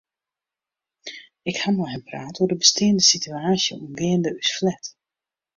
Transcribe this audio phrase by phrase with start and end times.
[1.49, 4.85] Ik ha mei him praat oer de besteande sitewaasje oangeande ús flat.